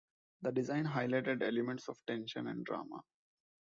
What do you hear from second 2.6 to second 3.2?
drama.